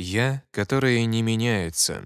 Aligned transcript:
«я», 0.00 0.42
которые 0.50 1.04
не 1.06 1.22
меняются. 1.22 2.02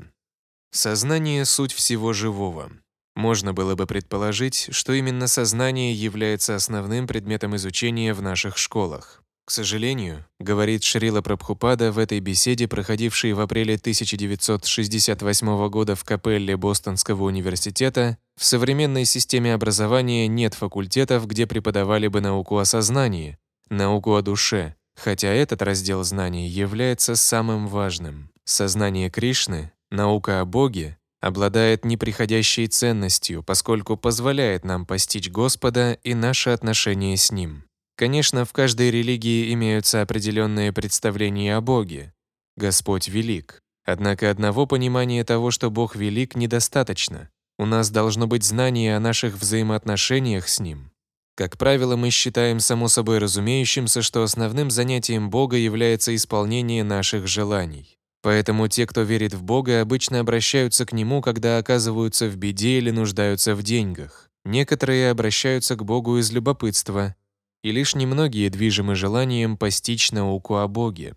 Сознание— 0.71 1.44
суть 1.46 1.73
всего 1.73 2.13
живого. 2.13 2.73
Можно 3.15 3.55
было 3.55 3.77
бы 3.77 3.86
предположить, 3.86 4.69
что 4.72 4.93
именно 4.93 5.29
сознание 5.29 5.95
является 5.95 6.57
основным 6.57 7.07
предметом 7.07 7.54
изучения 7.54 8.12
в 8.12 8.21
наших 8.21 8.59
школах. 8.59 9.22
К 9.46 9.51
сожалению, 9.51 10.25
говорит 10.41 10.83
Шрила 10.83 11.21
Прабхупада 11.21 11.93
в 11.93 11.99
этой 11.99 12.19
беседе, 12.21 12.67
проходившей 12.67 13.35
в 13.35 13.41
апреле 13.41 13.75
1968 13.75 15.69
года 15.69 15.95
в 15.95 16.02
капелле 16.02 16.56
Бостонского 16.56 17.24
университета, 17.24 18.16
в 18.36 18.45
современной 18.45 19.04
системе 19.04 19.52
образования 19.52 20.26
нет 20.29 20.54
факультетов, 20.54 21.26
где 21.26 21.46
преподавали 21.46 22.08
бы 22.08 22.22
науку 22.22 22.56
о 22.56 22.64
сознании, 22.64 23.38
науку 23.68 24.14
о 24.14 24.22
душе, 24.22 24.76
хотя 24.96 25.29
этот 25.29 25.62
раздел 25.62 26.02
знаний 26.04 26.48
является 26.48 27.16
самым 27.16 27.68
важным. 27.68 28.30
Сознание 28.44 29.11
Кришны, 29.11 29.72
наука 29.90 30.40
о 30.40 30.44
Боге, 30.44 30.98
обладает 31.20 31.84
неприходящей 31.84 32.67
ценностью, 32.67 33.43
поскольку 33.43 33.97
позволяет 33.97 34.65
нам 34.65 34.84
постичь 34.84 35.30
Господа 35.30 35.95
и 36.03 36.15
наши 36.15 36.51
отношения 36.51 37.17
с 37.17 37.33
Ним. 37.33 37.65
Конечно, 37.97 38.45
в 38.45 38.53
каждой 38.53 38.91
религии 38.91 39.53
имеются 39.55 40.03
определенные 40.03 40.73
представления 40.73 41.56
о 41.56 41.61
Боге. 41.61 42.12
Господь 42.56 43.09
велик. 43.09 43.61
Однако 43.84 44.31
одного 44.31 44.67
понимания 44.67 45.25
того, 45.25 45.51
что 45.51 45.70
Бог 45.70 45.97
велик, 45.97 46.34
недостаточно. 46.34 47.31
У 47.59 47.67
нас 47.67 47.91
должно 47.91 48.27
быть 48.27 48.45
знание 48.45 48.97
о 48.97 49.01
наших 49.01 49.37
взаимоотношениях 49.37 50.48
с 50.48 50.61
Ним. 50.61 50.91
Как 51.37 51.59
правило, 51.59 51.97
мы 51.97 52.11
считаем 52.11 52.61
само 52.61 52.87
собой 52.87 53.19
разумеющимся, 53.19 54.02
что 54.02 54.23
основным 54.23 54.70
занятием 54.70 55.30
Бога 55.30 55.56
является 55.56 56.15
исполнение 56.15 56.84
наших 56.84 57.27
желаний. 57.27 57.98
Поэтому 58.23 58.69
те, 58.69 58.87
кто 58.87 59.02
верит 59.02 59.34
в 59.34 59.42
Бога, 59.42 59.80
обычно 59.80 60.20
обращаются 60.20 60.87
к 60.87 60.92
Нему, 60.92 61.20
когда 61.20 61.59
оказываются 61.59 62.28
в 62.28 62.36
беде 62.36 62.78
или 62.78 62.91
нуждаются 62.91 63.55
в 63.55 63.62
деньгах. 63.62 64.31
Некоторые 64.44 65.11
обращаются 65.11 65.75
к 65.75 65.84
Богу 65.84 66.19
из 66.19 66.31
любопытства, 66.31 67.17
и 67.62 67.72
лишь 67.72 67.94
немногие 67.94 68.48
движимы 68.48 68.94
желанием 68.94 69.56
постичь 69.56 70.12
науку 70.12 70.56
о 70.56 70.69
Боге. 70.69 71.14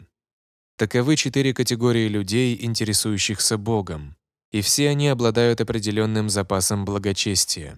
Таковы 0.78 1.16
четыре 1.16 1.54
категории 1.54 2.08
людей, 2.08 2.58
интересующихся 2.60 3.58
Богом, 3.58 4.16
и 4.52 4.62
все 4.62 4.90
они 4.90 5.10
обладают 5.10 5.62
определенным 5.62 6.30
запасом 6.30 6.86
благочестия. 6.86 7.78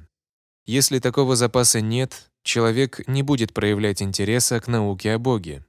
Если 0.65 0.99
такого 0.99 1.35
запаса 1.35 1.81
нет, 1.81 2.28
человек 2.43 3.07
не 3.07 3.23
будет 3.23 3.53
проявлять 3.53 4.01
интереса 4.01 4.59
к 4.59 4.67
науке 4.67 5.13
о 5.13 5.19
Боге. 5.19 5.65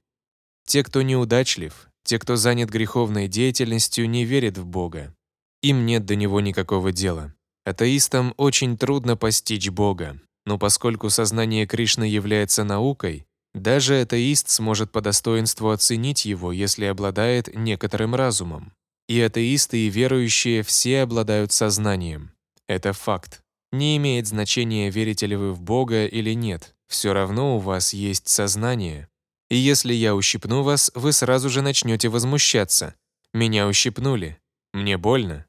Те, 0.65 0.83
кто 0.83 1.01
неудачлив, 1.01 1.87
те, 2.03 2.19
кто 2.19 2.35
занят 2.35 2.69
греховной 2.69 3.27
деятельностью, 3.27 4.09
не 4.09 4.25
верят 4.25 4.57
в 4.57 4.65
Бога. 4.65 5.13
Им 5.61 5.85
нет 5.85 6.05
до 6.05 6.15
него 6.15 6.41
никакого 6.41 6.91
дела. 6.91 7.33
Атеистам 7.65 8.33
очень 8.37 8.77
трудно 8.77 9.15
постичь 9.15 9.69
Бога, 9.69 10.19
но 10.45 10.57
поскольку 10.57 11.09
сознание 11.09 11.67
Кришны 11.67 12.05
является 12.05 12.63
наукой, 12.63 13.27
даже 13.53 14.01
атеист 14.01 14.49
сможет 14.49 14.91
по 14.91 15.01
достоинству 15.01 15.69
оценить 15.69 16.25
его, 16.25 16.51
если 16.51 16.85
обладает 16.85 17.53
некоторым 17.53 18.15
разумом. 18.15 18.73
И 19.07 19.19
атеисты, 19.19 19.77
и 19.77 19.89
верующие 19.89 20.63
все 20.63 21.01
обладают 21.01 21.51
сознанием. 21.51 22.31
Это 22.67 22.93
факт. 22.93 23.43
Не 23.71 23.97
имеет 23.97 24.27
значения, 24.27 24.89
верите 24.89 25.27
ли 25.27 25.35
вы 25.35 25.53
в 25.53 25.61
Бога 25.61 26.05
или 26.05 26.33
нет, 26.33 26.75
все 26.87 27.13
равно 27.13 27.55
у 27.55 27.59
вас 27.59 27.93
есть 27.93 28.27
сознание. 28.27 29.07
И 29.49 29.55
если 29.55 29.93
я 29.93 30.15
ущипну 30.15 30.63
вас, 30.63 30.91
вы 30.93 31.13
сразу 31.13 31.49
же 31.49 31.61
начнете 31.61 32.09
возмущаться. 32.09 32.95
Меня 33.33 33.67
ущипнули. 33.67 34.39
Мне 34.73 34.97
больно. 34.97 35.45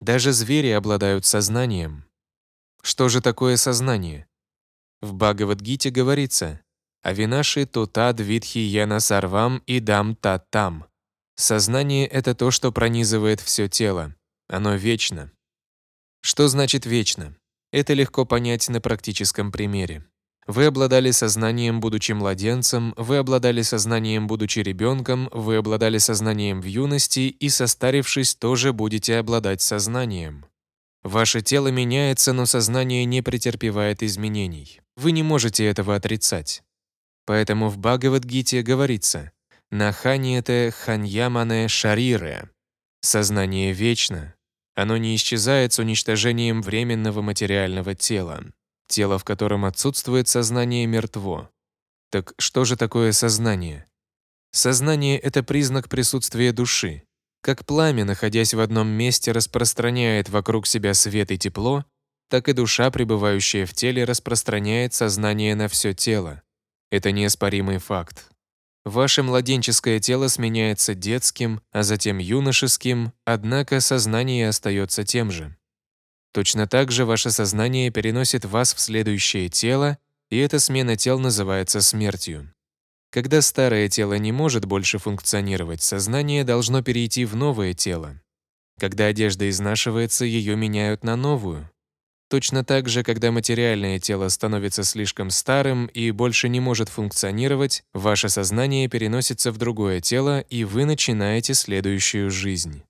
Даже 0.00 0.32
звери 0.32 0.68
обладают 0.68 1.24
сознанием. 1.24 2.04
Что 2.82 3.08
же 3.08 3.20
такое 3.20 3.56
сознание? 3.56 4.26
В 5.00 5.14
Бхагавадгите 5.14 5.90
говорится 5.90 6.60
«Авинаши 7.02 7.66
тутад 7.66 8.20
витхи 8.20 8.58
яна 8.58 9.00
сарвам 9.00 9.62
и 9.66 9.80
дам 9.80 10.14
та 10.14 10.38
там». 10.38 10.86
Сознание— 11.36 12.06
это 12.08 12.34
то, 12.34 12.50
что 12.50 12.72
пронизывает 12.72 13.40
все 13.40 13.68
тело. 13.68 14.14
Оно 14.48 14.74
вечно. 14.74 15.30
Что 16.22 16.48
значит 16.48 16.86
«вечно»? 16.86 17.36
Это 17.76 17.92
легко 17.92 18.24
понять 18.24 18.70
на 18.70 18.80
практическом 18.80 19.52
примере. 19.52 20.06
Вы 20.46 20.64
обладали 20.64 21.10
сознанием, 21.10 21.78
будучи 21.78 22.12
младенцем, 22.12 22.94
вы 22.96 23.18
обладали 23.18 23.60
сознанием, 23.60 24.26
будучи 24.26 24.60
ребенком, 24.60 25.28
вы 25.30 25.56
обладали 25.56 25.98
сознанием 25.98 26.62
в 26.62 26.64
юности 26.64 27.28
и, 27.28 27.50
состарившись, 27.50 28.34
тоже 28.34 28.72
будете 28.72 29.18
обладать 29.18 29.60
сознанием. 29.60 30.46
Ваше 31.02 31.42
тело 31.42 31.68
меняется, 31.68 32.32
но 32.32 32.46
сознание 32.46 33.04
не 33.04 33.20
претерпевает 33.20 34.02
изменений. 34.02 34.80
Вы 34.96 35.12
не 35.12 35.22
можете 35.22 35.66
этого 35.66 35.96
отрицать. 35.96 36.62
Поэтому 37.26 37.68
в 37.68 37.76
Бхагавадгите 37.76 38.62
говорится 38.62 39.32
«Наханиете 39.70 40.70
ханьямане 40.70 41.68
шарире»— 41.68 42.48
«Сознание 43.02 43.74
вечно, 43.74 44.34
оно 44.76 44.98
не 44.98 45.16
исчезает 45.16 45.72
с 45.72 45.78
уничтожением 45.78 46.62
временного 46.62 47.22
материального 47.22 47.94
тела. 47.94 48.44
Тело, 48.86 49.18
в 49.18 49.24
котором 49.24 49.64
отсутствует 49.64 50.28
сознание, 50.28 50.86
мертво. 50.86 51.50
Так 52.10 52.34
что 52.38 52.64
же 52.64 52.76
такое 52.76 53.12
сознание? 53.12 53.86
Сознание— 54.52 55.18
это 55.18 55.42
признак 55.42 55.88
присутствия 55.88 56.52
души. 56.52 57.02
Как 57.40 57.64
пламя, 57.64 58.04
находясь 58.04 58.54
в 58.54 58.60
одном 58.60 58.88
месте, 58.88 59.32
распространяет 59.32 60.28
вокруг 60.28 60.66
себя 60.66 60.92
свет 60.94 61.30
и 61.30 61.38
тепло, 61.38 61.84
так 62.28 62.48
и 62.48 62.52
душа, 62.52 62.90
пребывающая 62.90 63.64
в 63.66 63.72
теле, 63.72 64.04
распространяет 64.04 64.92
сознание 64.92 65.54
на 65.54 65.68
все 65.68 65.94
тело. 65.94 66.42
Это 66.90 67.12
неоспоримый 67.12 67.78
факт. 67.78 68.28
Ваше 68.86 69.24
младенческое 69.24 69.98
тело 69.98 70.28
сменяется 70.28 70.94
детским, 70.94 71.60
а 71.72 71.82
затем 71.82 72.18
юношеским, 72.18 73.12
однако 73.24 73.80
сознание 73.80 74.48
остается 74.48 75.02
тем 75.02 75.32
же. 75.32 75.56
Точно 76.32 76.68
так 76.68 76.92
же 76.92 77.04
ваше 77.04 77.32
сознание 77.32 77.90
переносит 77.90 78.44
вас 78.44 78.72
в 78.72 78.78
следующее 78.78 79.48
тело, 79.48 79.98
и 80.30 80.38
эта 80.38 80.60
смена 80.60 80.94
тел 80.94 81.18
называется 81.18 81.80
смертью. 81.80 82.54
Когда 83.10 83.42
старое 83.42 83.88
тело 83.88 84.14
не 84.18 84.30
может 84.30 84.66
больше 84.66 84.98
функционировать, 84.98 85.82
сознание 85.82 86.44
должно 86.44 86.80
перейти 86.80 87.24
в 87.24 87.34
новое 87.34 87.74
тело. 87.74 88.22
Когда 88.78 89.06
одежда 89.06 89.50
изнашивается, 89.50 90.24
ее 90.24 90.54
меняют 90.54 91.02
на 91.02 91.16
новую. 91.16 91.68
Точно 92.28 92.64
так 92.64 92.88
же, 92.88 93.04
когда 93.04 93.30
материальное 93.30 94.00
тело 94.00 94.28
становится 94.28 94.82
слишком 94.82 95.30
старым 95.30 95.86
и 95.86 96.10
больше 96.10 96.48
не 96.48 96.58
может 96.58 96.88
функционировать, 96.88 97.84
ваше 97.94 98.28
сознание 98.28 98.88
переносится 98.88 99.52
в 99.52 99.58
другое 99.58 100.00
тело, 100.00 100.40
и 100.40 100.64
вы 100.64 100.86
начинаете 100.86 101.54
следующую 101.54 102.30
жизнь. 102.30 102.82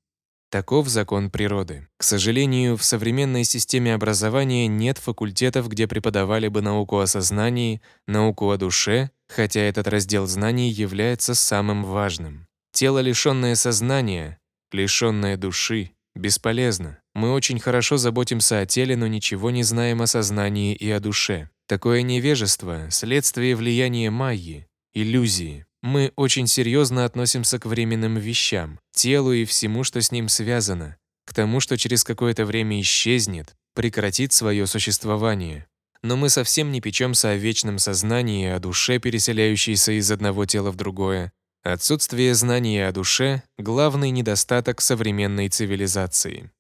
Таков 0.48 0.88
закон 0.88 1.28
природы. 1.28 1.86
К 1.98 2.02
сожалению, 2.02 2.76
в 2.76 2.84
современной 2.84 3.44
системе 3.44 3.94
образования 3.94 4.69
нет 4.69 4.96
факультетов, 4.96 5.69
где 5.69 5.86
преподавали 5.86 6.48
бы 6.48 6.62
науку 6.62 7.00
о 7.00 7.06
сознании, 7.06 7.82
науку 8.06 8.50
о 8.50 8.56
душе, 8.56 9.10
хотя 9.28 9.60
этот 9.60 9.88
раздел 9.88 10.26
знаний 10.26 10.70
является 10.70 11.34
самым 11.34 11.84
важным. 11.84 12.46
Тело, 12.72 13.00
лишенное 13.00 13.54
сознания, 13.54 14.38
лишенное 14.70 15.36
души, 15.36 15.91
бесполезно. 16.16 16.99
Мы 17.15 17.32
очень 17.32 17.60
хорошо 17.60 17.97
заботимся 17.97 18.60
о 18.60 18.66
теле, 18.66 18.97
но 18.97 19.06
ничего 19.06 19.50
не 19.50 19.62
знаем 19.62 20.03
о 20.03 20.06
сознании 20.06 20.75
и 20.75 20.91
о 20.91 21.00
душе. 21.00 21.50
Такое 21.69 22.03
невежество— 22.03 22.88
следствие 22.91 23.56
влияния 23.56 24.10
майи, 24.10 24.66
иллюзии. 24.94 25.66
Мы 25.82 26.12
очень 26.16 26.47
серьезно 26.47 27.05
относимся 27.05 27.59
к 27.59 27.66
временным 27.66 28.16
вещам, 28.16 28.81
телу 28.93 29.32
и 29.32 29.44
всему, 29.44 29.85
что 29.85 30.00
с 30.00 30.11
ним 30.11 30.29
связано, 30.29 30.96
к 31.26 31.35
тому, 31.35 31.61
что 31.61 31.76
через 31.76 32.02
какое-то 32.02 32.44
время 32.44 32.81
исчезнет, 32.81 33.55
прекратит 33.75 34.32
свое 34.32 34.67
существование. 34.67 35.67
Но 36.02 36.17
мы 36.17 36.29
совсем 36.29 36.73
не 36.73 36.81
печемся 36.81 37.31
о 37.31 37.37
вечном 37.37 37.79
сознании 37.79 38.49
о 38.49 38.58
душе, 38.58 38.99
переселяющейся 38.99 39.93
из 39.93 40.11
одного 40.11 40.46
тела 40.46 40.70
в 40.70 40.76
другое. 40.76 41.32
Отсутствие 41.68 42.32
знания 42.36 42.86
о 42.86 42.92
душе— 42.92 43.42
главный 43.58 44.10
недостаток 44.10 44.80
современной 44.80 45.48
цивилизации. 45.48 46.52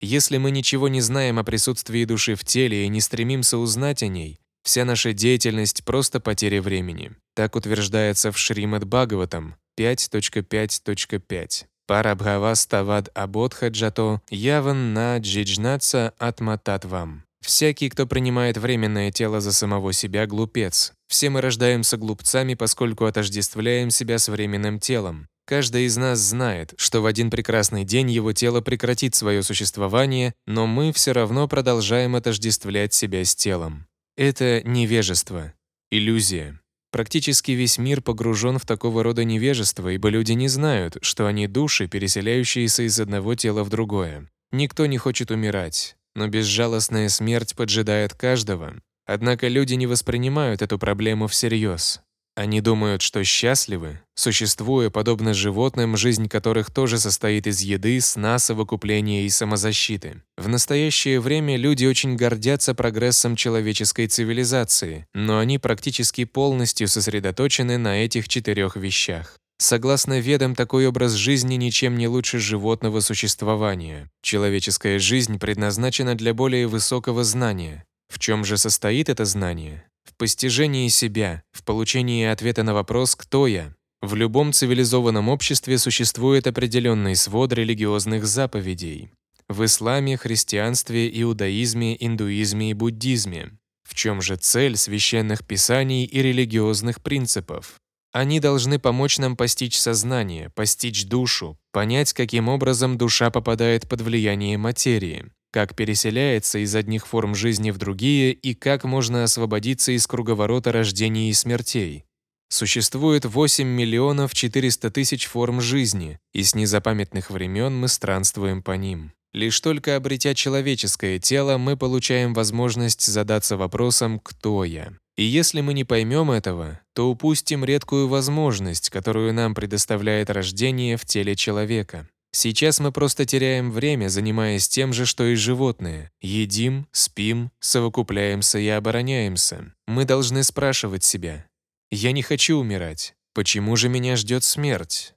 Если 0.00 0.36
мы 0.36 0.52
ничего 0.52 0.86
не 0.86 1.00
знаем 1.00 1.40
о 1.40 1.42
присутствии 1.42 2.04
души 2.04 2.36
в 2.36 2.44
теле 2.44 2.84
и 2.84 2.88
не 2.88 3.00
стремимся 3.00 3.58
узнать 3.58 4.04
о 4.04 4.06
ней, 4.06 4.38
вся 4.62 4.84
наша 4.84 5.12
деятельность— 5.12 5.84
просто 5.84 6.20
потеря 6.20 6.62
времени. 6.62 7.16
Так 7.34 7.56
утверждается 7.56 8.30
в 8.30 8.38
Шримад 8.38 8.84
Бхагаватам 8.84 9.56
5.5.5. 9.76 11.64
Парабхаваставад 11.88 13.10
абодха 13.12 13.70
джато 13.70 14.22
яван 14.30 14.94
на 14.94 15.18
джиджнаца 15.18 16.14
атмататвам. 16.18 17.24
Всякий, 17.44 17.90
кто 17.90 18.06
принимает 18.06 18.56
временное 18.56 19.12
тело 19.12 19.42
за 19.42 19.52
самого 19.52 19.92
себя, 19.92 20.26
глупец. 20.26 20.94
Все 21.08 21.28
мы 21.28 21.42
рождаемся 21.42 21.98
глупцами, 21.98 22.54
поскольку 22.54 23.04
отождествляем 23.04 23.90
себя 23.90 24.18
с 24.18 24.28
временным 24.28 24.80
телом. 24.80 25.28
Каждый 25.46 25.84
из 25.84 25.98
нас 25.98 26.20
знает, 26.20 26.72
что 26.78 27.02
в 27.02 27.06
один 27.06 27.30
прекрасный 27.30 27.84
день 27.84 28.10
его 28.10 28.32
тело 28.32 28.62
прекратит 28.62 29.14
свое 29.14 29.42
существование, 29.42 30.32
но 30.46 30.66
мы 30.66 30.90
все 30.94 31.12
равно 31.12 31.46
продолжаем 31.46 32.16
отождествлять 32.16 32.94
себя 32.94 33.22
с 33.22 33.36
телом. 33.36 33.86
Это 34.16 34.62
невежество, 34.64 35.52
иллюзия. 35.90 36.58
Практически 36.92 37.50
весь 37.50 37.76
мир 37.76 38.00
погружен 38.00 38.58
в 38.58 38.64
такого 38.64 39.02
рода 39.02 39.22
невежество, 39.24 39.90
ибо 39.90 40.08
люди 40.08 40.32
не 40.32 40.48
знают, 40.48 40.96
что 41.02 41.26
они 41.26 41.46
души, 41.46 41.88
переселяющиеся 41.88 42.84
из 42.84 42.98
одного 42.98 43.34
тела 43.34 43.64
в 43.64 43.68
другое. 43.68 44.30
Никто 44.50 44.86
не 44.86 44.96
хочет 44.96 45.30
умирать, 45.30 45.96
но 46.14 46.28
безжалостная 46.28 47.08
смерть 47.08 47.54
поджидает 47.54 48.14
каждого. 48.14 48.74
Однако 49.06 49.48
люди 49.48 49.74
не 49.74 49.86
воспринимают 49.86 50.62
эту 50.62 50.78
проблему 50.78 51.26
всерьез. 51.26 52.00
Они 52.36 52.60
думают, 52.60 53.00
что 53.00 53.22
счастливы, 53.22 54.00
существуя 54.16 54.90
подобно 54.90 55.34
животным, 55.34 55.96
жизнь 55.96 56.28
которых 56.28 56.72
тоже 56.72 56.98
состоит 56.98 57.46
из 57.46 57.60
еды, 57.60 58.00
сна, 58.00 58.40
совокупления 58.40 59.22
и 59.22 59.28
самозащиты. 59.28 60.22
В 60.36 60.48
настоящее 60.48 61.20
время 61.20 61.56
люди 61.56 61.86
очень 61.86 62.16
гордятся 62.16 62.74
прогрессом 62.74 63.36
человеческой 63.36 64.08
цивилизации, 64.08 65.06
но 65.14 65.38
они 65.38 65.58
практически 65.58 66.24
полностью 66.24 66.88
сосредоточены 66.88 67.78
на 67.78 68.04
этих 68.04 68.26
четырех 68.26 68.74
вещах. 68.74 69.38
Согласно 69.58 70.20
ведам, 70.20 70.54
такой 70.54 70.86
образ 70.86 71.12
жизни 71.12 71.54
ничем 71.54 71.96
не 71.96 72.08
лучше 72.08 72.38
животного 72.38 73.00
существования. 73.00 74.10
Человеческая 74.22 74.98
жизнь 74.98 75.38
предназначена 75.38 76.14
для 76.14 76.34
более 76.34 76.66
высокого 76.66 77.24
знания. 77.24 77.84
В 78.08 78.18
чем 78.18 78.44
же 78.44 78.58
состоит 78.58 79.08
это 79.08 79.24
знание? 79.24 79.86
в 80.04 80.14
постижении 80.16 80.88
себя, 80.88 81.42
в 81.52 81.64
получении 81.64 82.26
ответа 82.26 82.62
на 82.62 82.74
вопрос 82.74 83.16
«Кто 83.16 83.46
я?». 83.46 83.74
В 84.00 84.14
любом 84.14 84.52
цивилизованном 84.52 85.28
обществе 85.28 85.78
существует 85.78 86.46
определенный 86.46 87.16
свод 87.16 87.52
религиозных 87.52 88.26
заповедей. 88.26 89.10
В 89.48 89.64
исламе, 89.64 90.16
христианстве, 90.16 91.10
иудаизме, 91.20 91.96
индуизме 91.98 92.70
и 92.70 92.74
буддизме. 92.74 93.52
В 93.82 93.94
чем 93.94 94.20
же 94.20 94.36
цель 94.36 94.76
священных 94.76 95.44
писаний 95.46 96.04
и 96.04 96.22
религиозных 96.22 97.02
принципов? 97.02 97.80
Они 98.14 98.38
должны 98.38 98.78
помочь 98.78 99.18
нам 99.18 99.36
постичь 99.36 99.76
сознание, 99.76 100.48
постичь 100.50 101.04
душу, 101.06 101.58
понять, 101.72 102.12
каким 102.12 102.48
образом 102.48 102.96
душа 102.96 103.28
попадает 103.28 103.88
под 103.88 104.02
влияние 104.02 104.56
материи, 104.56 105.32
как 105.50 105.74
переселяется 105.74 106.60
из 106.60 106.76
одних 106.76 107.08
форм 107.08 107.34
жизни 107.34 107.72
в 107.72 107.78
другие 107.78 108.32
и 108.32 108.54
как 108.54 108.84
можно 108.84 109.24
освободиться 109.24 109.90
из 109.90 110.06
круговорота 110.06 110.70
рождений 110.70 111.28
и 111.28 111.32
смертей. 111.32 112.04
Существует 112.50 113.24
8 113.24 113.66
миллионов 113.66 114.32
400 114.32 114.92
тысяч 114.92 115.26
форм 115.26 115.60
жизни, 115.60 116.20
и 116.32 116.44
с 116.44 116.54
незапамятных 116.54 117.30
времен 117.30 117.76
мы 117.76 117.88
странствуем 117.88 118.62
по 118.62 118.76
ним. 118.76 119.12
Лишь 119.34 119.58
только 119.58 119.96
обретя 119.96 120.32
человеческое 120.32 121.18
тело, 121.18 121.58
мы 121.58 121.76
получаем 121.76 122.34
возможность 122.34 123.04
задаться 123.04 123.56
вопросом 123.56 124.20
«Кто 124.20 124.64
я?». 124.64 124.92
И 125.16 125.24
если 125.24 125.60
мы 125.60 125.74
не 125.74 125.82
поймем 125.82 126.30
этого, 126.30 126.80
то 126.92 127.10
упустим 127.10 127.64
редкую 127.64 128.06
возможность, 128.06 128.90
которую 128.90 129.34
нам 129.34 129.54
предоставляет 129.56 130.30
рождение 130.30 130.96
в 130.96 131.04
теле 131.04 131.34
человека. 131.34 132.08
Сейчас 132.30 132.78
мы 132.78 132.92
просто 132.92 133.24
теряем 133.26 133.72
время, 133.72 134.08
занимаясь 134.08 134.68
тем 134.68 134.92
же, 134.92 135.04
что 135.04 135.24
и 135.24 135.34
животные. 135.34 136.12
Едим, 136.20 136.86
спим, 136.92 137.50
совокупляемся 137.58 138.60
и 138.60 138.68
обороняемся. 138.68 139.72
Мы 139.88 140.04
должны 140.04 140.44
спрашивать 140.44 141.02
себя. 141.02 141.46
Я 141.90 142.12
не 142.12 142.22
хочу 142.22 142.56
умирать. 142.58 143.14
Почему 143.34 143.74
же 143.74 143.88
меня 143.88 144.14
ждет 144.14 144.44
смерть? 144.44 145.14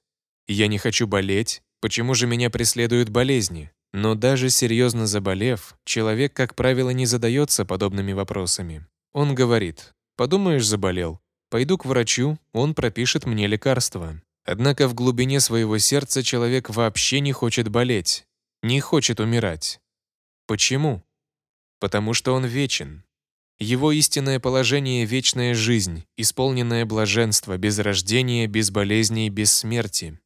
Я 0.48 0.66
не 0.66 0.78
хочу 0.78 1.06
болеть. 1.06 1.62
Почему 1.80 2.14
же 2.14 2.26
меня 2.26 2.50
преследуют 2.50 3.10
болезни? 3.10 3.70
Но 3.92 4.14
даже 4.14 4.50
серьезно 4.50 5.06
заболев, 5.06 5.74
человек, 5.84 6.34
как 6.34 6.54
правило, 6.54 6.90
не 6.90 7.06
задается 7.06 7.64
подобными 7.64 8.12
вопросами. 8.12 8.86
Он 9.12 9.34
говорит, 9.34 9.94
подумаешь, 10.16 10.66
заболел. 10.66 11.20
Пойду 11.50 11.78
к 11.78 11.86
врачу, 11.86 12.38
он 12.52 12.74
пропишет 12.74 13.24
мне 13.24 13.46
лекарство. 13.46 14.20
Однако 14.44 14.88
в 14.88 14.94
глубине 14.94 15.40
своего 15.40 15.78
сердца 15.78 16.22
человек 16.22 16.70
вообще 16.70 17.20
не 17.20 17.32
хочет 17.32 17.68
болеть, 17.68 18.26
не 18.62 18.80
хочет 18.80 19.20
умирать. 19.20 19.80
Почему? 20.46 21.02
Потому 21.80 22.14
что 22.14 22.34
он 22.34 22.44
вечен. 22.44 23.04
Его 23.58 23.90
истинное 23.92 24.38
положение— 24.38 25.04
вечная 25.06 25.54
жизнь, 25.54 26.04
исполненное 26.16 26.86
блаженство, 26.86 27.56
без 27.56 27.78
рождения, 27.78 28.46
без 28.46 28.70
болезней, 28.70 29.30
без 29.30 29.52
смерти. 29.52 30.20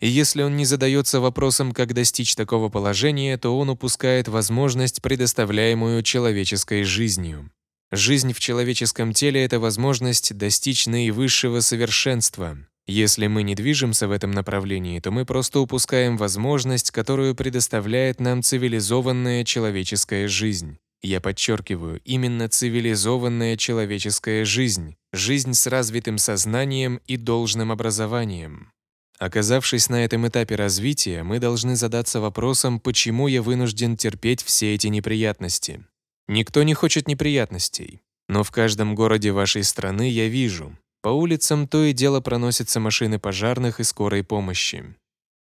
И 0.00 0.08
если 0.08 0.42
он 0.42 0.56
не 0.56 0.64
задается 0.64 1.20
вопросом, 1.20 1.72
как 1.72 1.94
достичь 1.94 2.34
такого 2.34 2.68
положения, 2.68 3.38
то 3.38 3.56
он 3.58 3.70
упускает 3.70 4.28
возможность, 4.28 5.00
предоставляемую 5.02 6.02
человеческой 6.02 6.84
жизнью. 6.84 7.50
Жизнь 7.92 8.32
в 8.32 8.40
человеческом 8.40 9.12
теле— 9.12 9.44
это 9.44 9.60
возможность 9.60 10.36
достичь 10.36 10.86
наивысшего 10.86 11.60
совершенства, 11.60 12.58
если 12.86 13.28
мы 13.28 13.44
не 13.44 13.54
движемся 13.54 14.06
в 14.08 14.10
этом 14.10 14.30
направлении, 14.30 15.00
то 15.00 15.10
мы 15.10 15.24
просто 15.24 15.60
упускаем 15.60 16.18
возможность, 16.18 16.90
которую 16.90 17.34
предоставляет 17.34 18.20
нам 18.20 18.42
цивилизованная 18.42 19.44
человеческая 19.44 20.28
жизнь. 20.28 20.76
Я 21.02 21.20
подчеркиваю, 21.20 22.00
именно 22.04 22.48
цивилизованная 22.48 23.56
человеческая 23.56 24.44
жизнь, 24.44 24.96
жизнь 25.12 25.54
с 25.54 25.66
развитым 25.66 26.18
сознанием 26.18 27.00
и 27.06 27.16
должным 27.16 27.72
образованием. 27.72 28.70
Оказавшись 29.18 29.88
на 29.88 30.04
этом 30.04 30.26
этапе 30.26 30.56
развития, 30.56 31.22
мы 31.22 31.38
должны 31.38 31.76
задаться 31.76 32.20
вопросом, 32.20 32.80
почему 32.80 33.28
я 33.28 33.42
вынужден 33.42 33.96
терпеть 33.96 34.42
все 34.42 34.74
эти 34.74 34.88
неприятности. 34.88 35.84
Никто 36.26 36.62
не 36.62 36.74
хочет 36.74 37.06
неприятностей, 37.06 38.02
но 38.28 38.42
в 38.42 38.50
каждом 38.50 38.94
городе 38.94 39.30
вашей 39.30 39.62
страны 39.62 40.10
я 40.10 40.28
вижу, 40.28 40.76
по 41.02 41.10
улицам 41.10 41.68
то 41.68 41.84
и 41.84 41.92
дело 41.92 42.20
проносятся 42.20 42.80
машины 42.80 43.18
пожарных 43.18 43.78
и 43.78 43.84
скорой 43.84 44.24
помощи. 44.24 44.96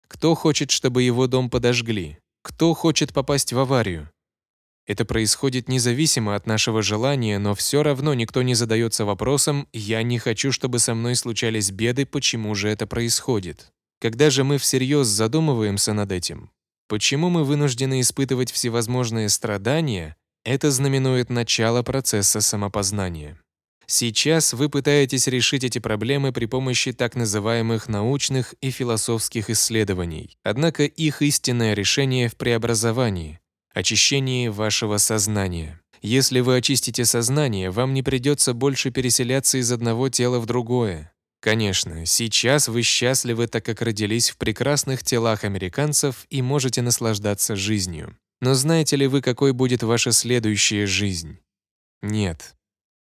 Кто 0.08 0.34
хочет, 0.34 0.70
чтобы 0.70 1.02
его 1.02 1.26
дом 1.26 1.48
подожгли? 1.48 2.18
Кто 2.42 2.74
хочет 2.74 3.14
попасть 3.14 3.52
в 3.52 3.58
аварию? 3.58 4.10
Это 4.86 5.04
происходит 5.06 5.68
независимо 5.68 6.34
от 6.34 6.46
нашего 6.46 6.82
желания, 6.82 7.38
но 7.38 7.54
все 7.54 7.82
равно 7.82 8.12
никто 8.12 8.42
не 8.42 8.54
задается 8.54 9.04
вопросом 9.04 9.66
«я 9.72 10.02
не 10.02 10.18
хочу, 10.18 10.52
чтобы 10.52 10.78
со 10.78 10.94
мной 10.94 11.16
случались 11.16 11.70
беды, 11.70 12.04
почему 12.04 12.54
же 12.54 12.68
это 12.68 12.86
происходит?». 12.86 13.72
Когда 14.00 14.28
же 14.28 14.44
мы 14.44 14.58
всерьез 14.58 15.06
задумываемся 15.06 15.94
над 15.94 16.12
этим, 16.12 16.50
почему 16.88 17.30
мы 17.30 17.44
вынуждены 17.44 18.00
испытывать 18.00 18.52
всевозможные 18.52 19.30
страдания, 19.30 20.16
это 20.44 20.70
знаменует 20.70 21.30
начало 21.30 21.82
процесса 21.82 22.42
самопознания. 22.42 23.38
Сейчас 23.86 24.52
вы 24.52 24.68
пытаетесь 24.68 25.26
решить 25.26 25.64
эти 25.64 25.78
проблемы 25.78 26.32
при 26.32 26.46
помощи 26.46 26.92
так 26.92 27.14
называемых 27.14 27.88
научных 27.88 28.54
и 28.60 28.70
философских 28.70 29.50
исследований. 29.50 30.36
Однако 30.42 30.84
их 30.84 31.22
истинное 31.22 31.74
решение 31.74 32.28
в 32.28 32.36
преобразовании, 32.36 33.40
очищении 33.74 34.48
вашего 34.48 34.96
сознания. 34.96 35.80
Если 36.00 36.40
вы 36.40 36.56
очистите 36.56 37.04
сознание, 37.04 37.70
вам 37.70 37.92
не 37.92 38.02
придется 38.02 38.54
больше 38.54 38.90
переселяться 38.90 39.58
из 39.58 39.70
одного 39.72 40.08
тела 40.08 40.38
в 40.38 40.46
другое. 40.46 41.12
Конечно, 41.40 42.06
сейчас 42.06 42.68
вы 42.68 42.82
счастливы, 42.82 43.46
так 43.46 43.64
как 43.64 43.82
родились 43.82 44.30
в 44.30 44.38
прекрасных 44.38 45.02
телах 45.02 45.44
американцев 45.44 46.26
и 46.30 46.40
можете 46.40 46.80
наслаждаться 46.80 47.56
жизнью. 47.56 48.16
Но 48.40 48.54
знаете 48.54 48.96
ли 48.96 49.06
вы, 49.06 49.20
какой 49.20 49.52
будет 49.52 49.82
ваша 49.82 50.12
следующая 50.12 50.86
жизнь? 50.86 51.38
Нет, 52.02 52.54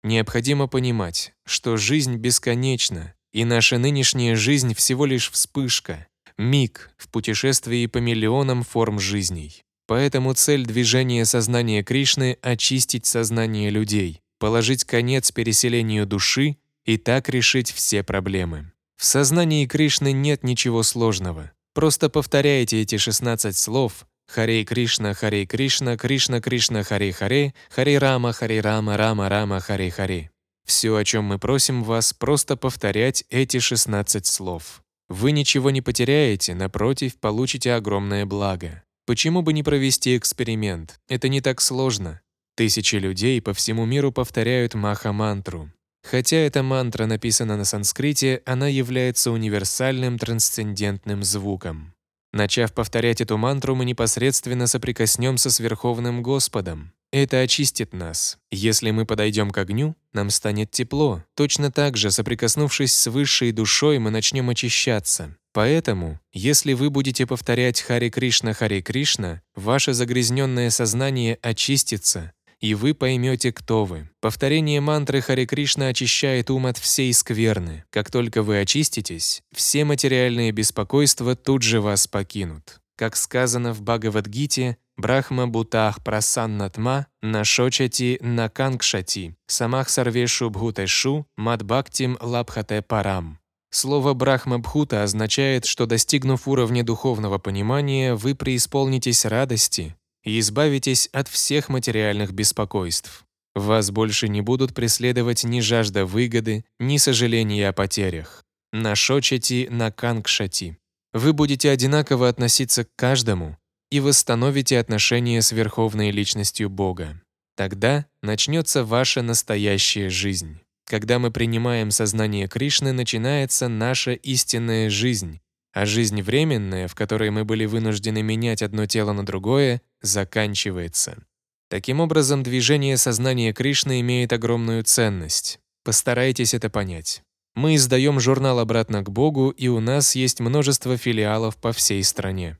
Необходимо 0.04 0.66
понимать, 0.66 1.32
что 1.46 1.78
жизнь 1.78 2.16
бесконечна, 2.16 3.14
и 3.32 3.46
наша 3.46 3.78
нынешняя 3.78 4.36
жизнь 4.36 4.74
всего 4.74 5.06
лишь 5.06 5.30
вспышка, 5.30 6.06
миг 6.36 6.90
в 6.98 7.08
путешествии 7.08 7.86
по 7.86 7.96
миллионам 7.96 8.64
форм 8.64 9.00
жизней. 9.00 9.64
Поэтому 9.86 10.32
цель 10.34 10.64
движения 10.64 11.24
сознания 11.24 11.82
Кришны— 11.82 12.38
очистить 12.42 13.06
сознание 13.06 13.70
людей, 13.70 14.20
положить 14.38 14.84
конец 14.84 15.30
переселению 15.30 16.06
души 16.06 16.56
и 16.84 16.96
так 16.96 17.28
решить 17.28 17.70
все 17.70 18.02
проблемы. 18.02 18.72
В 18.96 19.04
сознании 19.04 19.66
Кришны 19.66 20.12
нет 20.12 20.44
ничего 20.44 20.82
сложного. 20.82 21.52
Просто 21.74 22.08
повторяйте 22.08 22.80
эти 22.80 22.96
16 22.96 23.56
слов, 23.56 24.06
Харе 24.26 24.64
Кришна, 24.64 25.12
Харе 25.12 25.44
Кришна, 25.44 25.96
Кришна 25.96 26.40
Кришна, 26.40 26.82
Харе 26.82 27.12
Харе, 27.12 27.54
Харе 27.68 27.98
Рама, 27.98 28.32
Харе 28.32 28.60
Рама, 28.60 28.96
Рама 28.96 29.28
Рама, 29.28 29.60
Харе 29.60 29.90
Харе. 29.90 30.30
Все, 30.64 30.96
о 30.96 31.04
чем 31.04 31.24
мы 31.24 31.38
просим 31.38 31.82
вас, 31.82 32.14
просто 32.14 32.56
повторять 32.56 33.24
эти 33.28 33.58
16 33.58 34.24
слов. 34.24 34.82
Вы 35.08 35.32
ничего 35.32 35.70
не 35.70 35.82
потеряете, 35.82 36.54
напротив, 36.54 37.18
получите 37.20 37.74
огромное 37.74 38.24
благо. 38.24 38.83
Почему 39.06 39.42
бы 39.42 39.52
не 39.52 39.62
провести 39.62 40.16
эксперимент? 40.16 40.98
Это 41.08 41.28
не 41.28 41.40
так 41.40 41.60
сложно. 41.60 42.20
Тысячи 42.56 42.96
людей 42.96 43.42
по 43.42 43.52
всему 43.52 43.84
миру 43.84 44.12
повторяют 44.12 44.74
маха-мантру. 44.74 45.70
Хотя 46.02 46.36
эта 46.36 46.62
мантра 46.62 47.06
написана 47.06 47.56
на 47.56 47.64
санскрите, 47.64 48.42
она 48.46 48.68
является 48.68 49.30
универсальным 49.30 50.18
трансцендентным 50.18 51.22
звуком. 51.22 51.94
Начав 52.32 52.72
повторять 52.72 53.20
эту 53.20 53.38
мантру, 53.38 53.74
мы 53.74 53.84
непосредственно 53.84 54.66
соприкоснемся 54.66 55.50
с 55.50 55.60
Верховным 55.60 56.22
Господом. 56.22 56.92
Это 57.12 57.40
очистит 57.40 57.92
нас. 57.92 58.38
Если 58.50 58.90
мы 58.90 59.06
подойдем 59.06 59.50
к 59.50 59.58
огню, 59.58 59.96
нам 60.12 60.30
станет 60.30 60.70
тепло. 60.72 61.22
Точно 61.36 61.70
так 61.70 61.96
же, 61.96 62.10
соприкоснувшись 62.10 62.92
с 62.92 63.06
высшей 63.06 63.52
душой, 63.52 63.98
мы 64.00 64.10
начнем 64.10 64.50
очищаться. 64.50 65.36
Поэтому, 65.54 66.18
если 66.32 66.72
вы 66.72 66.90
будете 66.90 67.26
повторять 67.26 67.80
Хари 67.80 68.10
Кришна, 68.10 68.54
Хари 68.54 68.80
Кришна, 68.80 69.40
ваше 69.54 69.94
загрязненное 69.94 70.68
сознание 70.68 71.38
очистится, 71.42 72.32
и 72.58 72.74
вы 72.74 72.92
поймете, 72.92 73.52
кто 73.52 73.84
вы. 73.84 74.10
Повторение 74.20 74.80
мантры 74.80 75.20
Хари 75.20 75.46
Кришна 75.46 75.86
очищает 75.88 76.50
ум 76.50 76.66
от 76.66 76.76
всей 76.78 77.14
скверны. 77.14 77.84
Как 77.90 78.10
только 78.10 78.42
вы 78.42 78.58
очиститесь, 78.58 79.42
все 79.54 79.84
материальные 79.84 80.50
беспокойства 80.50 81.36
тут 81.36 81.62
же 81.62 81.80
вас 81.80 82.08
покинут. 82.08 82.80
Как 82.96 83.14
сказано 83.14 83.72
в 83.72 83.82
Бхагавадгите, 83.82 84.76
Брахма 84.96 85.46
Бутах 85.46 86.02
Прасаннатма 86.02 87.06
Нашочати 87.22 88.18
Накангшати 88.22 89.34
Самах 89.46 89.88
Сарвешу 89.88 90.50
Бхутешу 90.50 91.26
Мадбхактим 91.36 92.16
Лабхате 92.20 92.82
Парам. 92.82 93.38
Слово 93.74 94.14
«брахма-бхута» 94.14 95.02
означает, 95.02 95.64
что 95.64 95.86
достигнув 95.86 96.46
уровня 96.46 96.84
духовного 96.84 97.38
понимания, 97.38 98.14
вы 98.14 98.36
преисполнитесь 98.36 99.24
радости, 99.24 99.96
и 100.22 100.38
избавитесь 100.38 101.08
от 101.08 101.26
всех 101.26 101.68
материальных 101.68 102.32
беспокойств. 102.32 103.24
Вас 103.52 103.90
больше 103.90 104.28
не 104.28 104.42
будут 104.42 104.74
преследовать 104.74 105.42
ни 105.42 105.58
жажда 105.58 106.06
выгоды, 106.06 106.64
ни 106.78 106.98
сожаления 106.98 107.68
о 107.68 107.72
потерях. 107.72 108.44
Нашочати 108.72 109.66
накангшати. 109.68 110.78
Вы 111.12 111.32
будете 111.32 111.68
одинаково 111.68 112.28
относиться 112.28 112.84
к 112.84 112.90
каждому 112.94 113.58
и 113.90 113.98
восстановите 113.98 114.78
отношения 114.78 115.42
с 115.42 115.50
Верховной 115.50 116.12
Личностью 116.12 116.70
Бога. 116.70 117.20
Тогда 117.56 118.06
начнется 118.22 118.84
ваша 118.84 119.22
настоящая 119.22 120.10
жизнь. 120.10 120.60
Когда 120.86 121.18
мы 121.18 121.30
принимаем 121.30 121.90
сознание 121.90 122.46
Кришны, 122.46 122.92
начинается 122.92 123.68
наша 123.68 124.12
истинная 124.12 124.90
жизнь, 124.90 125.40
а 125.72 125.86
жизнь 125.86 126.20
временная, 126.22 126.88
в 126.88 126.94
которой 126.94 127.30
мы 127.30 127.44
были 127.44 127.64
вынуждены 127.64 128.22
менять 128.22 128.62
одно 128.62 128.86
тело 128.86 129.12
на 129.12 129.24
другое, 129.24 129.80
заканчивается. 130.02 131.24
Таким 131.68 132.00
образом, 132.00 132.42
движение 132.42 132.96
сознания 132.96 133.52
Кришны 133.52 134.00
имеет 134.00 134.32
огромную 134.32 134.84
ценность. 134.84 135.58
Постарайтесь 135.84 136.54
это 136.54 136.70
понять. 136.70 137.22
Мы 137.54 137.76
издаем 137.76 138.20
журнал 138.20 138.58
«Обратно 138.58 139.02
к 139.02 139.10
Богу», 139.10 139.50
и 139.50 139.68
у 139.68 139.80
нас 139.80 140.14
есть 140.14 140.40
множество 140.40 140.96
филиалов 140.96 141.56
по 141.56 141.72
всей 141.72 142.02
стране. 142.04 142.58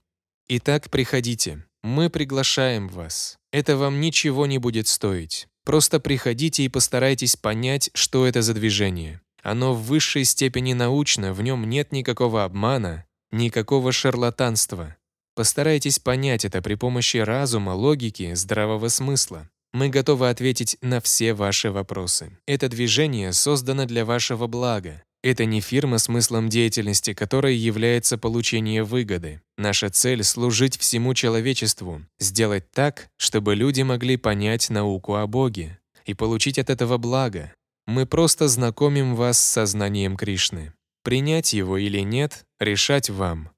Итак, 0.48 0.90
приходите. 0.90 1.64
Мы 1.82 2.10
приглашаем 2.10 2.88
вас. 2.88 3.36
Это 3.52 3.76
вам 3.76 4.00
ничего 4.00 4.46
не 4.46 4.58
будет 4.58 4.88
стоить. 4.88 5.48
Просто 5.64 5.98
приходите 5.98 6.62
и 6.62 6.68
постарайтесь 6.68 7.36
понять, 7.36 7.90
что 7.94 8.26
это 8.26 8.42
за 8.42 8.54
движение. 8.54 9.20
Оно 9.42 9.74
в 9.74 9.82
высшей 9.82 10.24
степени 10.24 10.72
научно, 10.72 11.32
в 11.32 11.42
нем 11.42 11.68
нет 11.68 11.92
никакого 11.92 12.44
обмана, 12.44 13.04
никакого 13.30 13.92
шарлатанства. 13.92 14.96
Постарайтесь 15.34 15.98
понять 15.98 16.44
это 16.44 16.62
при 16.62 16.74
помощи 16.74 17.16
разума, 17.16 17.70
логики, 17.70 18.34
здравого 18.34 18.88
смысла. 18.88 19.50
Мы 19.72 19.88
готовы 19.88 20.28
ответить 20.28 20.78
на 20.82 21.00
все 21.00 21.34
ваши 21.34 21.70
вопросы. 21.72 22.38
Это 22.46 22.68
движение 22.68 23.32
создано 23.32 23.86
для 23.86 24.04
вашего 24.04 24.46
блага. 24.46 25.02
Это 25.24 25.46
не 25.46 25.62
фирма, 25.62 25.96
смыслом 25.96 26.50
деятельности 26.50 27.14
которой 27.14 27.56
является 27.56 28.18
получение 28.18 28.84
выгоды. 28.84 29.40
Наша 29.56 29.88
цель— 29.88 30.22
служить 30.22 30.76
всему 30.76 31.14
человечеству, 31.14 32.02
сделать 32.18 32.70
так, 32.72 33.08
чтобы 33.16 33.54
люди 33.54 33.80
могли 33.80 34.18
понять 34.18 34.68
науку 34.68 35.14
о 35.14 35.26
Боге 35.26 35.78
и 36.04 36.12
получить 36.12 36.58
от 36.58 36.68
этого 36.68 36.98
благо, 36.98 37.54
мы 37.86 38.04
просто 38.04 38.48
знакомим 38.48 39.14
вас 39.14 39.38
с 39.38 39.50
сознанием 39.52 40.18
Кришны. 40.18 40.74
Принять 41.02 41.54
его 41.54 41.78
или 41.78 42.00
нет, 42.00 42.44
решать 42.60 43.08
вам. 43.08 43.48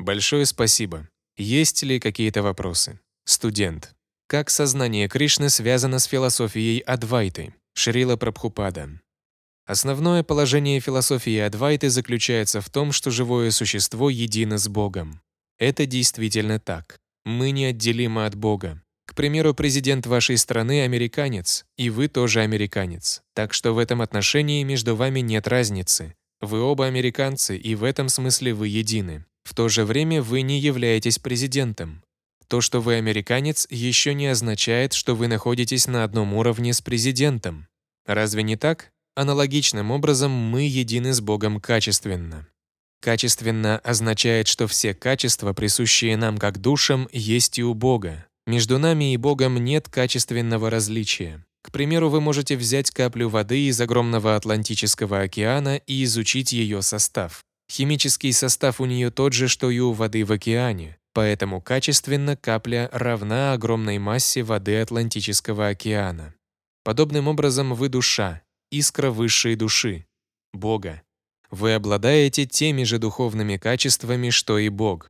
Большое 0.00 0.44
спасибо. 0.44 1.08
Есть 1.36 1.84
ли 1.84 2.00
какие-то 2.00 2.42
вопросы? 2.42 2.98
Студент. 3.24 3.94
Как 4.26 4.50
сознание 4.50 5.06
Кришны 5.06 5.50
связано 5.50 6.00
с 6.00 6.06
философией 6.06 6.80
Адвайты? 6.80 7.54
Шрила 7.74 8.16
Прабхупада. 8.16 9.00
Основное 9.66 10.22
положение 10.22 10.78
философии 10.78 11.38
Адвайты 11.38 11.90
заключается 11.90 12.60
в 12.60 12.70
том, 12.70 12.92
что 12.92 13.10
живое 13.10 13.50
существо 13.50 14.10
едино 14.10 14.58
с 14.58 14.68
Богом. 14.68 15.20
Это 15.58 15.86
действительно 15.86 16.60
так. 16.60 17.00
Мы 17.24 17.50
неотделимы 17.50 18.26
от 18.26 18.36
Бога. 18.36 18.80
К 19.06 19.14
примеру, 19.16 19.54
президент 19.54 20.06
вашей 20.06 20.36
страны 20.36 20.82
американец, 20.82 21.64
и 21.76 21.90
вы 21.90 22.06
тоже 22.06 22.42
американец. 22.42 23.22
Так 23.34 23.52
что 23.52 23.72
в 23.72 23.78
этом 23.78 24.02
отношении 24.02 24.62
между 24.62 24.94
вами 24.94 25.18
нет 25.18 25.48
разницы. 25.48 26.14
Вы 26.40 26.60
оба 26.60 26.86
американцы, 26.86 27.56
и 27.56 27.74
в 27.74 27.82
этом 27.82 28.08
смысле 28.08 28.54
вы 28.54 28.68
едины. 28.68 29.24
В 29.42 29.54
то 29.54 29.68
же 29.68 29.84
время 29.84 30.22
вы 30.22 30.42
не 30.42 30.60
являетесь 30.60 31.18
президентом. 31.18 32.04
То, 32.46 32.60
что 32.60 32.80
вы 32.80 32.94
американец, 32.94 33.66
еще 33.70 34.14
не 34.14 34.28
означает, 34.28 34.92
что 34.92 35.16
вы 35.16 35.26
находитесь 35.26 35.88
на 35.88 36.04
одном 36.04 36.34
уровне 36.34 36.72
с 36.72 36.80
президентом. 36.80 37.66
Разве 38.06 38.44
не 38.44 38.56
так? 38.56 38.92
Аналогичным 39.16 39.92
образом 39.92 40.30
мы 40.30 40.64
едины 40.64 41.14
с 41.14 41.22
Богом 41.22 41.58
качественно. 41.58 42.46
Качественно 43.00 43.78
означает, 43.78 44.46
что 44.46 44.66
все 44.66 44.92
качества, 44.92 45.54
присущие 45.54 46.18
нам 46.18 46.36
как 46.36 46.58
душам, 46.60 47.08
есть 47.12 47.58
и 47.58 47.64
у 47.64 47.72
Бога. 47.72 48.26
Между 48.46 48.78
нами 48.78 49.14
и 49.14 49.16
Богом 49.16 49.56
нет 49.56 49.88
качественного 49.88 50.68
различия. 50.68 51.42
К 51.62 51.72
примеру, 51.72 52.10
вы 52.10 52.20
можете 52.20 52.58
взять 52.58 52.90
каплю 52.90 53.30
воды 53.30 53.68
из 53.68 53.80
огромного 53.80 54.36
Атлантического 54.36 55.22
океана 55.22 55.78
и 55.78 56.04
изучить 56.04 56.52
ее 56.52 56.82
состав. 56.82 57.42
Химический 57.72 58.34
состав 58.34 58.82
у 58.82 58.84
нее 58.84 59.10
тот 59.10 59.32
же, 59.32 59.48
что 59.48 59.70
и 59.70 59.78
у 59.78 59.92
воды 59.92 60.26
в 60.26 60.32
океане, 60.32 60.98
поэтому 61.14 61.62
качественно 61.62 62.36
капля 62.36 62.90
равна 62.92 63.54
огромной 63.54 63.98
массе 63.98 64.42
воды 64.42 64.78
Атлантического 64.78 65.68
океана. 65.68 66.34
Подобным 66.84 67.28
образом 67.28 67.74
вы 67.74 67.88
душа, 67.88 68.42
искра 68.70 69.10
высшей 69.10 69.56
души, 69.56 70.06
Бога. 70.52 71.02
Вы 71.50 71.74
обладаете 71.74 72.46
теми 72.46 72.82
же 72.82 72.98
духовными 72.98 73.56
качествами, 73.56 74.30
что 74.30 74.58
и 74.58 74.68
Бог. 74.68 75.08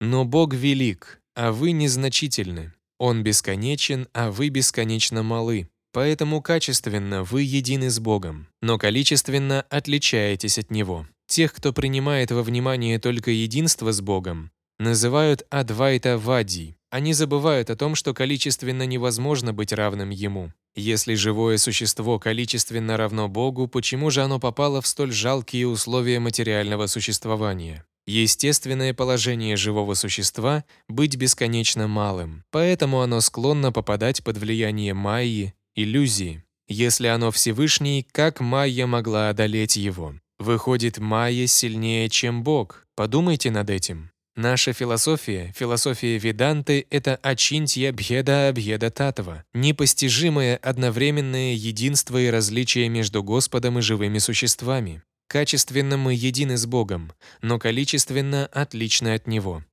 Но 0.00 0.24
Бог 0.24 0.54
велик, 0.54 1.20
а 1.34 1.52
вы 1.52 1.72
незначительны. 1.72 2.72
Он 2.98 3.22
бесконечен, 3.22 4.08
а 4.12 4.30
вы 4.30 4.48
бесконечно 4.48 5.22
малы. 5.22 5.68
Поэтому 5.92 6.42
качественно 6.42 7.24
вы 7.24 7.42
едины 7.42 7.90
с 7.90 7.98
Богом, 7.98 8.48
но 8.60 8.78
количественно 8.78 9.62
отличаетесь 9.62 10.58
от 10.58 10.70
Него. 10.70 11.06
Тех, 11.26 11.52
кто 11.52 11.72
принимает 11.72 12.30
во 12.30 12.42
внимание 12.42 12.98
только 12.98 13.30
единство 13.30 13.92
с 13.92 14.00
Богом, 14.00 14.50
называют 14.78 15.46
Адвайта 15.50 16.18
Вади. 16.18 16.77
Они 16.90 17.12
забывают 17.12 17.68
о 17.70 17.76
том, 17.76 17.94
что 17.94 18.14
количественно 18.14 18.84
невозможно 18.84 19.52
быть 19.52 19.72
равным 19.72 20.10
Ему. 20.10 20.52
Если 20.74 21.14
живое 21.14 21.58
существо 21.58 22.18
количественно 22.18 22.96
равно 22.96 23.28
Богу, 23.28 23.68
почему 23.68 24.10
же 24.10 24.22
оно 24.22 24.38
попало 24.38 24.80
в 24.80 24.86
столь 24.86 25.12
жалкие 25.12 25.66
условия 25.66 26.18
материального 26.18 26.86
существования? 26.86 27.84
Естественное 28.06 28.94
положение 28.94 29.56
живого 29.56 29.92
существа— 29.92 30.64
быть 30.88 31.16
бесконечно 31.16 31.88
малым, 31.88 32.42
поэтому 32.50 33.02
оно 33.02 33.20
склонно 33.20 33.70
попадать 33.70 34.24
под 34.24 34.38
влияние 34.38 34.94
майи, 34.94 35.52
иллюзии. 35.74 36.42
Если 36.68 37.06
оно 37.06 37.30
Всевышний, 37.30 38.06
как 38.12 38.40
майя 38.40 38.86
могла 38.86 39.28
одолеть 39.28 39.76
его? 39.76 40.14
Выходит, 40.38 40.98
майя 40.98 41.46
сильнее, 41.46 42.08
чем 42.08 42.42
Бог. 42.42 42.86
Подумайте 42.94 43.50
над 43.50 43.68
этим. 43.68 44.10
Наша 44.38 44.72
философия, 44.72 45.52
философия 45.56 46.16
Веданты— 46.16 46.86
это 46.90 47.16
очинтья 47.16 47.92
бхеда 47.92 48.50
абхеда 48.50 48.88
татва, 48.88 49.44
непостижимое 49.52 50.58
одновременное 50.58 51.54
единство 51.54 52.18
и 52.18 52.30
различие 52.30 52.88
между 52.88 53.24
Господом 53.24 53.80
и 53.80 53.82
живыми 53.82 54.18
существами. 54.18 55.02
Качественно 55.26 55.96
мы 55.96 56.14
едины 56.14 56.56
с 56.56 56.66
Богом, 56.66 57.12
но 57.42 57.58
количественно 57.58 58.46
отличны 58.52 59.14
от 59.14 59.26
Него. 59.26 59.64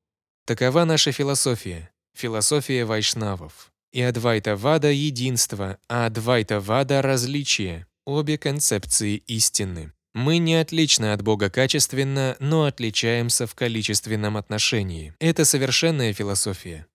Такова 0.48 0.84
наша 0.84 1.12
философия, 1.12 1.92
философия 2.18 2.86
вайшнавов. 2.86 3.72
И 3.94 4.02
Адвайта 4.02 4.56
Вада— 4.56 4.90
единство, 4.90 5.78
а 5.88 6.08
Адвайта 6.08 6.60
Вада— 6.60 7.02
различие, 7.04 7.86
обе 8.04 8.40
концепции 8.40 9.18
истины. 9.28 9.92
Мы 10.16 10.38
не 10.38 10.56
отличны 10.56 11.12
от 11.12 11.22
Бога 11.24 11.50
качественно, 11.50 12.38
но 12.40 12.64
отличаемся 12.64 13.48
в 13.48 13.54
количественном 13.54 14.38
отношении. 14.38 15.14
Это 15.20 15.44
совершенная 15.44 16.14
философия. 16.14 16.88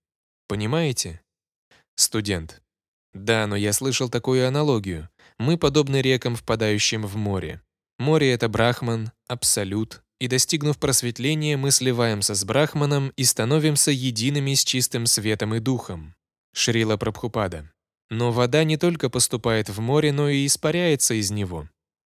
Понимаете? 0.48 1.20
Студент. 1.96 2.62
Да, 3.12 3.46
но 3.46 3.56
я 3.56 3.74
слышал 3.74 4.08
такую 4.08 4.48
аналогию. 4.48 5.10
Мы 5.38 5.58
подобны 5.58 6.00
рекам, 6.00 6.34
впадающим 6.34 7.02
в 7.02 7.16
море. 7.16 7.60
Море— 7.98 8.32
это 8.32 8.48
Брахман, 8.48 9.12
Абсолют, 9.28 10.02
и 10.18 10.26
достигнув 10.26 10.78
просветления, 10.78 11.58
мы 11.58 11.72
сливаемся 11.72 12.34
с 12.34 12.42
Брахманом 12.46 13.12
и 13.16 13.24
становимся 13.24 13.90
едиными 13.90 14.54
с 14.54 14.64
чистым 14.64 15.04
светом 15.04 15.54
и 15.54 15.60
духом. 15.60 16.14
Шрила 16.54 16.96
Прабхупада. 16.96 17.70
Но 18.08 18.32
вода 18.32 18.64
не 18.64 18.78
только 18.78 19.10
поступает 19.10 19.68
в 19.68 19.78
море, 19.80 20.10
но 20.10 20.30
и 20.30 20.46
испаряется 20.46 21.12
из 21.12 21.30
него. 21.30 21.68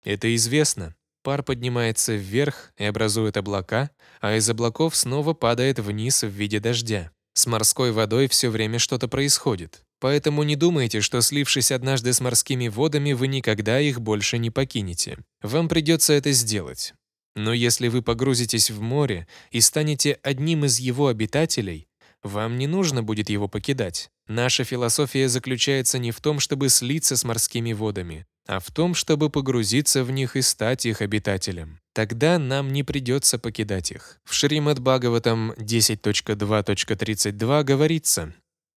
Это 0.06 0.32
известно. 0.36 0.94
Пар 1.25 1.42
поднимается 1.42 2.14
вверх 2.14 2.72
и 2.78 2.84
образует 2.84 3.36
облака, 3.36 3.90
а 4.20 4.36
из 4.36 4.48
облаков 4.48 4.94
снова 4.94 5.34
падает 5.34 5.80
вниз 5.80 6.22
в 6.22 6.28
виде 6.28 6.60
дождя. 6.60 7.10
С 7.34 7.46
морской 7.46 7.90
водой 7.90 8.28
все 8.28 8.48
время 8.48 8.78
что-то 8.78 9.08
происходит. 9.08 9.82
Поэтому 9.98 10.44
не 10.44 10.54
думайте, 10.54 11.00
что 11.00 11.20
слившись 11.20 11.72
однажды 11.72 12.12
с 12.12 12.20
морскими 12.20 12.68
водами, 12.68 13.14
вы 13.14 13.26
никогда 13.26 13.80
их 13.80 14.00
больше 14.00 14.38
не 14.38 14.50
покинете. 14.50 15.18
Вам 15.42 15.68
придется 15.68 16.12
это 16.12 16.30
сделать. 16.30 16.94
Но 17.34 17.52
если 17.52 17.88
вы 17.88 18.00
погрузитесь 18.00 18.70
в 18.70 18.80
море 18.80 19.26
и 19.50 19.60
станете 19.60 20.20
одним 20.22 20.66
из 20.66 20.78
его 20.78 21.08
обитателей, 21.08 21.88
вам 22.22 22.58
не 22.58 22.68
нужно 22.68 23.02
будет 23.02 23.28
его 23.28 23.48
покидать. 23.48 24.10
Наша 24.28 24.62
философия 24.62 25.28
заключается 25.28 25.98
не 25.98 26.12
в 26.12 26.20
том, 26.20 26.38
чтобы 26.38 26.68
слиться 26.68 27.16
с 27.16 27.25
морскими 27.25 27.72
водами, 27.72 28.25
а 28.47 28.61
в 28.61 28.71
том, 28.71 28.95
чтобы 28.95 29.31
погрузиться 29.31 30.05
в 30.05 30.11
них 30.11 30.37
и 30.37 30.43
стать 30.43 30.85
их 30.87 31.03
обитателем. 31.03 31.81
Тогда 31.95 32.38
нам 32.38 32.73
не 32.73 32.83
придется 32.83 33.38
покидать 33.38 33.91
их. 33.91 34.19
В 34.25 34.33
Шримад 34.35 34.81
Бхагаватам 34.81 35.53
10.2.32 35.53 37.65
говорится 37.65 38.35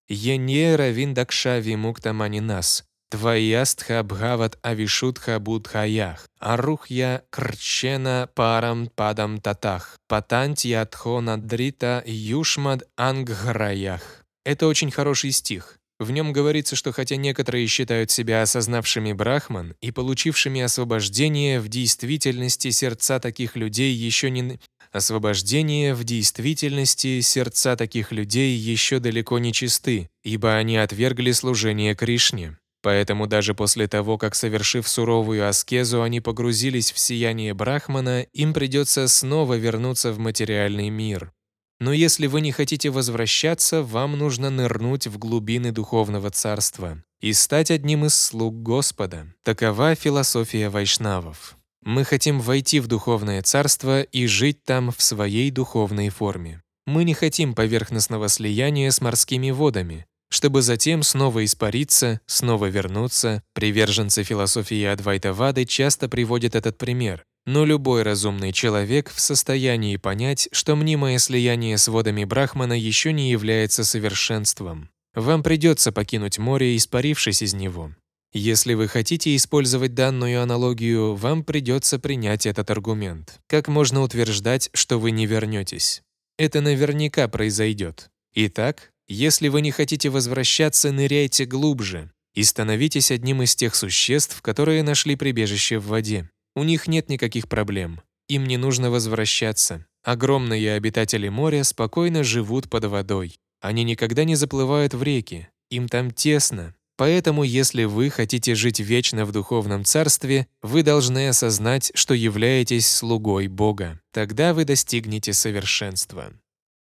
«Ение 0.08 0.76
равиндакша 0.76 1.60
вимуктамани 1.60 2.40
нас, 2.40 2.86
тваястха 3.10 4.04
бхават 4.04 4.58
авишутха 4.62 5.40
будхаях, 5.40 6.28
арухья 6.40 7.24
крчена 7.30 8.30
парам 8.34 8.90
падам 8.96 9.42
татах, 9.42 9.98
патантья 10.08 10.86
тхона 10.86 11.42
дрита 11.42 12.04
юшмад 12.06 12.88
ангхраях». 12.96 14.24
Это 14.46 14.68
очень 14.68 14.92
хороший 14.92 15.32
стих. 15.32 15.79
В 16.00 16.12
нем 16.12 16.32
говорится, 16.32 16.78
что 16.78 16.94
хотя 16.94 17.18
некоторые 17.18 17.68
считают 17.68 18.10
себя 18.10 18.42
осознавшими 18.42 19.12
Брахман 19.12 19.76
и 19.82 19.92
получившими 19.92 20.62
освобождение, 20.62 21.60
в 21.60 21.68
действительности 21.68 22.70
сердца 22.70 23.20
таких 23.20 23.58
людей 23.58 23.94
еще 23.94 24.30
не... 24.30 24.60
Освобождение 24.92 25.94
в 25.94 26.04
действительности 26.04 27.20
сердца 27.20 27.76
таких 27.76 28.12
людей 28.12 28.56
еще 28.56 29.00
далеко 29.00 29.38
не 29.38 29.54
чисты, 29.54 30.10
ибо 30.24 30.56
они 30.56 30.78
отвергли 30.78 31.32
служение 31.32 31.94
Кришне. 31.94 32.58
Поэтому 32.82 33.28
даже 33.28 33.54
после 33.54 33.88
того, 33.88 34.18
как 34.18 34.36
совершив 34.36 34.88
суровую 34.88 35.48
аскезу, 35.48 36.02
они 36.02 36.22
погрузились 36.22 36.92
в 36.92 36.98
сияние 36.98 37.54
Брахмана, 37.54 38.22
им 38.34 38.54
придется 38.54 39.08
снова 39.10 39.56
вернуться 39.56 40.14
в 40.14 40.18
материальный 40.18 40.90
мир. 40.90 41.34
Но 41.80 41.94
если 41.94 42.28
вы 42.28 42.42
не 42.42 42.52
хотите 42.52 42.90
возвращаться, 42.90 43.82
вам 43.82 44.18
нужно 44.18 44.50
нырнуть 44.50 45.08
в 45.08 45.18
глубины 45.18 45.72
духовного 45.72 46.30
царства 46.30 47.02
и 47.22 47.32
стать 47.34 47.72
одним 47.72 48.06
из 48.06 48.16
слуг 48.16 48.62
Господа. 48.62 49.34
Такова 49.44 49.96
философия 49.96 50.70
вайшнавов. 50.70 51.58
Мы 51.84 52.04
хотим 52.04 52.42
войти 52.42 52.82
в 52.82 52.88
духовное 52.88 53.42
царство 53.42 54.02
и 54.02 54.28
жить 54.28 54.64
там 54.66 54.92
в 54.92 55.02
своей 55.02 55.50
духовной 55.52 56.10
форме. 56.10 56.62
Мы 56.86 57.06
не 57.06 57.14
хотим 57.14 57.56
поверхностного 57.56 58.28
слияния 58.28 58.92
с 58.92 59.00
морскими 59.00 59.52
водами, 59.52 60.06
чтобы 60.30 60.62
затем 60.62 61.04
снова 61.04 61.46
испариться, 61.46 62.20
снова 62.26 62.66
вернуться. 62.66 63.42
Приверженцы 63.54 64.24
философии 64.24 64.84
Адвайтавады 64.84 65.66
часто 65.66 66.10
приводят 66.10 66.56
этот 66.56 66.78
пример. 66.78 67.26
Но 67.50 67.66
любой 67.66 68.04
разумный 68.04 68.52
человек 68.52 69.10
в 69.10 69.20
состоянии 69.20 69.98
понять, 69.98 70.50
что 70.52 70.76
мнимое 70.76 71.18
слияние 71.18 71.80
с 71.80 71.88
водами 71.88 72.24
Брахмана 72.24 72.74
еще 72.74 73.12
не 73.12 73.32
является 73.32 73.84
совершенством. 73.84 74.92
Вам 75.16 75.42
придется 75.42 75.92
покинуть 75.92 76.38
море, 76.38 76.78
испарившись 76.78 77.42
из 77.42 77.56
него. 77.56 77.90
Если 78.34 78.76
вы 78.76 78.88
хотите 78.88 79.36
использовать 79.36 79.96
данную 79.96 80.44
аналогию, 80.44 81.16
вам 81.16 81.44
придется 81.44 81.98
принять 81.98 82.46
этот 82.46 82.70
аргумент. 82.70 83.40
Как 83.48 83.68
можно 83.68 84.04
утверждать, 84.04 84.70
что 84.76 85.00
вы 85.00 85.10
не 85.10 85.26
вернетесь? 85.26 86.04
Это 86.38 86.62
наверняка 86.62 87.28
произойдет. 87.28 88.12
Итак, 88.36 88.92
если 89.08 89.48
вы 89.48 89.62
не 89.62 89.72
хотите 89.72 90.10
возвращаться, 90.10 90.92
ныряйте 90.92 91.46
глубже 91.46 92.12
и 92.36 92.44
становитесь 92.44 93.10
одним 93.10 93.42
из 93.42 93.56
тех 93.56 93.74
существ, 93.74 94.40
которые 94.44 94.84
нашли 94.84 95.16
прибежище 95.16 95.80
в 95.80 95.88
воде. 95.88 96.30
У 96.56 96.64
них 96.64 96.88
нет 96.88 97.10
никаких 97.10 97.48
проблем. 97.48 98.02
Им 98.28 98.46
не 98.46 98.58
нужно 98.58 98.92
возвращаться. 98.92 99.86
Огромные 100.04 100.74
обитатели 100.74 101.30
моря 101.30 101.64
спокойно 101.64 102.24
живут 102.24 102.70
под 102.70 102.86
водой. 102.86 103.40
Они 103.62 103.84
никогда 103.84 104.24
не 104.24 104.36
заплывают 104.36 104.94
в 104.94 105.04
реки. 105.04 105.50
Им 105.70 105.88
там 105.88 106.12
тесно. 106.12 106.76
Поэтому, 106.98 107.44
если 107.44 107.86
вы 107.86 108.10
хотите 108.10 108.56
жить 108.56 108.80
вечно 108.80 109.26
в 109.26 109.32
духовном 109.32 109.86
царстве, 109.86 110.48
вы 110.62 110.84
должны 110.84 111.30
осознать, 111.30 111.92
что 111.96 112.14
являетесь 112.14 112.88
слугой 112.88 113.48
Бога. 113.48 114.02
Тогда 114.12 114.54
вы 114.54 114.66
достигнете 114.66 115.32
совершенства. 115.32 116.34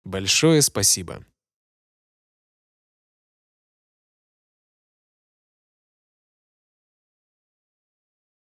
Большое 0.03 0.61
спасибо. 0.61 1.25